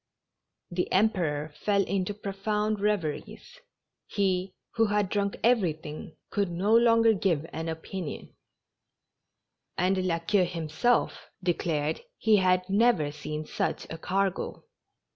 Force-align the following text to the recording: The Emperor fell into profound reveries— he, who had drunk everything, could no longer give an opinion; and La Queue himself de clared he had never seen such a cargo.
The 0.71 0.91
Emperor 0.91 1.53
fell 1.59 1.83
into 1.83 2.15
profound 2.15 2.79
reveries— 2.79 3.59
he, 4.17 4.55
who 4.73 4.87
had 4.87 5.09
drunk 5.09 5.37
everything, 5.43 6.15
could 6.31 6.49
no 6.49 6.75
longer 6.75 7.13
give 7.13 7.45
an 7.53 7.69
opinion; 7.69 8.33
and 9.77 10.03
La 10.07 10.17
Queue 10.17 10.45
himself 10.45 11.29
de 11.43 11.53
clared 11.53 12.01
he 12.17 12.37
had 12.37 12.67
never 12.67 13.11
seen 13.11 13.45
such 13.45 13.85
a 13.91 13.99
cargo. 13.99 14.63